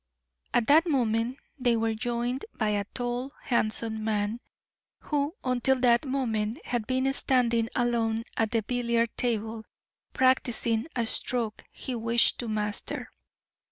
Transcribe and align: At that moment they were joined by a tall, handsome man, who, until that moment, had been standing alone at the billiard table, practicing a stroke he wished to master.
At 0.51 0.65
that 0.65 0.87
moment 0.89 1.37
they 1.59 1.77
were 1.77 1.93
joined 1.93 2.43
by 2.55 2.69
a 2.69 2.85
tall, 2.85 3.33
handsome 3.43 4.03
man, 4.03 4.39
who, 5.01 5.35
until 5.43 5.79
that 5.81 6.05
moment, 6.07 6.57
had 6.65 6.87
been 6.87 7.13
standing 7.13 7.69
alone 7.75 8.23
at 8.35 8.49
the 8.49 8.63
billiard 8.63 9.15
table, 9.15 9.63
practicing 10.11 10.87
a 10.95 11.05
stroke 11.05 11.61
he 11.71 11.93
wished 11.93 12.39
to 12.39 12.47
master. 12.47 13.11